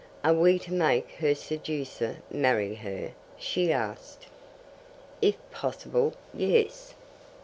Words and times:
"Are 0.23 0.33
we 0.33 0.57
to 0.57 0.73
make 0.73 1.11
her 1.19 1.35
seducer 1.35 2.23
marry 2.31 2.73
her?" 2.73 3.11
she 3.37 3.71
asked. 3.71 4.25
"If 5.21 5.35
possible. 5.51 6.15
Yes." 6.33 6.95